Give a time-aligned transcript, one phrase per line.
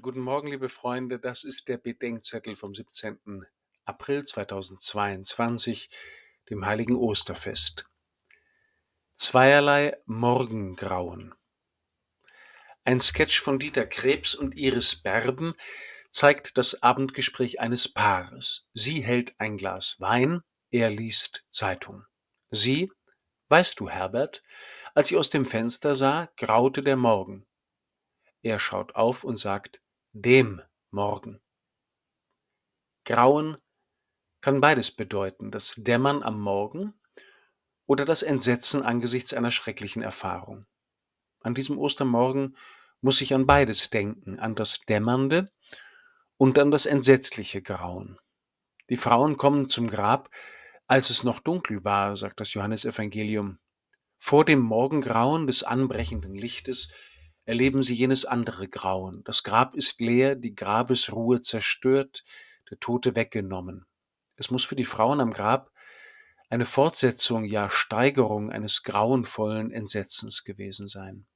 [0.00, 1.18] Guten Morgen, liebe Freunde.
[1.18, 3.44] Das ist der Bedenkzettel vom 17.
[3.84, 5.90] April 2022,
[6.48, 7.90] dem heiligen Osterfest.
[9.12, 11.34] Zweierlei Morgengrauen.
[12.84, 15.52] Ein Sketch von Dieter Krebs und Iris Berben
[16.08, 18.70] zeigt das Abendgespräch eines Paares.
[18.72, 20.40] Sie hält ein Glas Wein,
[20.70, 22.06] er liest Zeitung.
[22.50, 22.90] Sie,
[23.48, 24.42] weißt du, Herbert,
[24.94, 27.46] als sie aus dem Fenster sah, graute der Morgen.
[28.42, 29.80] Er schaut auf und sagt,
[30.12, 31.40] dem Morgen.
[33.04, 33.56] Grauen
[34.40, 36.94] kann beides bedeuten, das Dämmern am Morgen
[37.86, 40.66] oder das Entsetzen angesichts einer schrecklichen Erfahrung.
[41.40, 42.56] An diesem Ostermorgen
[43.00, 45.50] muss ich an beides denken, an das Dämmernde
[46.36, 48.18] und an das entsetzliche Grauen.
[48.88, 50.30] Die Frauen kommen zum Grab,
[50.86, 53.58] als es noch dunkel war, sagt das Johannesevangelium.
[54.18, 56.92] Vor dem Morgengrauen des anbrechenden Lichtes
[57.44, 59.22] erleben sie jenes andere Grauen.
[59.24, 62.24] Das Grab ist leer, die Grabesruhe zerstört,
[62.70, 63.86] der Tote weggenommen.
[64.36, 65.70] Es muss für die Frauen am Grab
[66.48, 71.26] eine Fortsetzung, ja Steigerung eines grauenvollen Entsetzens gewesen sein.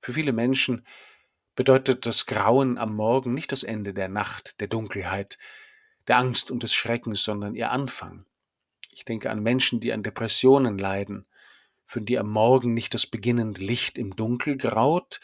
[0.00, 0.86] Für viele Menschen
[1.54, 5.36] bedeutet das Grauen am Morgen nicht das Ende der Nacht, der Dunkelheit,
[6.08, 8.24] der Angst und des Schreckens, sondern ihr Anfang.
[8.92, 11.26] Ich denke an Menschen, die an Depressionen leiden,
[11.90, 15.18] für die am Morgen nicht das beginnende Licht im Dunkel graut,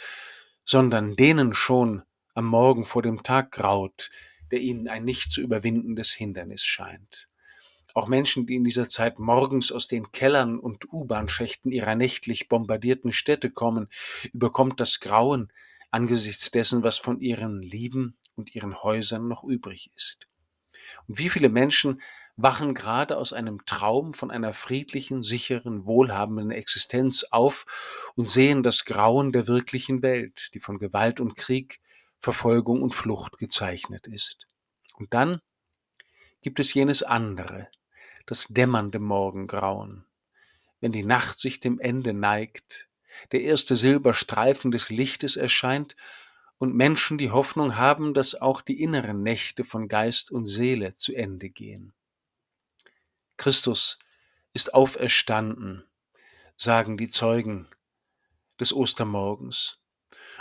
[0.64, 2.02] sondern denen schon
[2.34, 4.10] am Morgen vor dem Tag graut,
[4.50, 7.28] der ihnen ein nicht zu überwindendes Hindernis scheint.
[7.94, 13.12] Auch Menschen, die in dieser Zeit morgens aus den Kellern und U-Bahn-Schächten ihrer nächtlich bombardierten
[13.12, 13.88] Städte kommen,
[14.32, 15.52] überkommt das Grauen
[15.92, 20.26] angesichts dessen, was von ihren Lieben und ihren Häusern noch übrig ist.
[21.06, 22.02] Und wie viele Menschen
[22.36, 27.64] wachen gerade aus einem Traum von einer friedlichen, sicheren, wohlhabenden Existenz auf
[28.14, 31.80] und sehen das Grauen der wirklichen Welt, die von Gewalt und Krieg,
[32.18, 34.48] Verfolgung und Flucht gezeichnet ist.
[34.96, 35.40] Und dann
[36.42, 37.68] gibt es jenes andere,
[38.26, 40.04] das dämmernde Morgengrauen,
[40.80, 42.88] wenn die Nacht sich dem Ende neigt,
[43.32, 45.96] der erste Silberstreifen des Lichtes erscheint
[46.58, 51.14] und Menschen die Hoffnung haben, dass auch die inneren Nächte von Geist und Seele zu
[51.14, 51.94] Ende gehen.
[53.36, 53.98] Christus
[54.52, 55.84] ist auferstanden,
[56.56, 57.68] sagen die Zeugen
[58.58, 59.78] des Ostermorgens.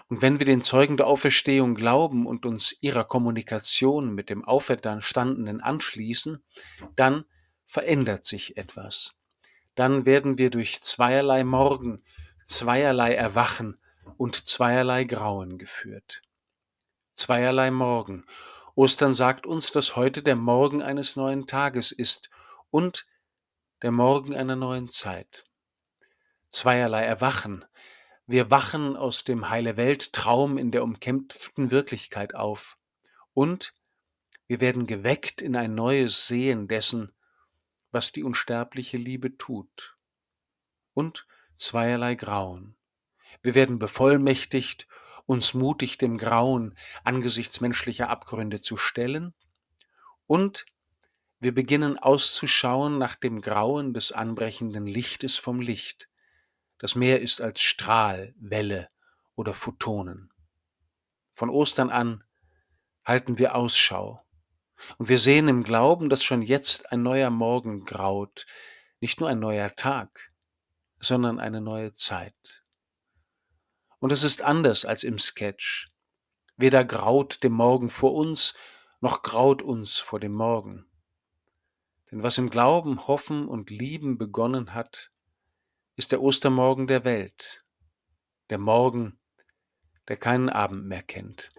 [0.07, 5.61] Und wenn wir den Zeugen der Auferstehung glauben und uns ihrer Kommunikation mit dem Auferstandenen
[5.61, 6.43] anschließen,
[6.95, 7.25] dann
[7.65, 9.15] verändert sich etwas.
[9.73, 12.03] Dann werden wir durch zweierlei Morgen,
[12.41, 13.77] zweierlei Erwachen
[14.17, 16.21] und zweierlei Grauen geführt.
[17.11, 18.25] Zweierlei Morgen.
[18.75, 22.29] Ostern sagt uns, dass heute der Morgen eines neuen Tages ist
[22.75, 23.07] und
[23.83, 25.45] der Morgen einer neuen Zeit.
[26.49, 27.63] Zweierlei Erwachen.
[28.27, 32.77] Wir wachen aus dem heile Welt Traum in der umkämpften Wirklichkeit auf
[33.33, 33.73] und
[34.47, 37.13] wir werden geweckt in ein neues Sehen dessen,
[37.91, 39.95] was die unsterbliche Liebe tut.
[40.93, 42.75] Und zweierlei Grauen.
[43.41, 44.85] Wir werden bevollmächtigt,
[45.25, 46.75] uns mutig dem Grauen
[47.05, 49.33] angesichts menschlicher Abgründe zu stellen
[50.27, 50.65] und
[51.45, 56.09] wir beginnen auszuschauen nach dem Grauen des anbrechenden Lichtes vom Licht.
[56.79, 58.89] Das Meer ist als Strahl, Welle
[59.35, 60.33] oder Photonen.
[61.35, 62.23] Von Ostern an
[63.05, 64.25] halten wir Ausschau.
[64.97, 68.47] Und wir sehen im Glauben, dass schon jetzt ein neuer Morgen graut,
[68.99, 70.31] nicht nur ein neuer Tag,
[70.99, 72.63] sondern eine neue Zeit.
[73.99, 75.91] Und es ist anders als im Sketch.
[76.57, 78.55] Weder graut dem Morgen vor uns,
[78.99, 80.87] noch graut uns vor dem Morgen.
[82.15, 85.11] Denn was im Glauben, Hoffen und Lieben begonnen hat,
[85.97, 87.65] ist der Ostermorgen der Welt,
[88.49, 89.19] der Morgen,
[90.07, 91.49] der keinen Abend mehr kennt.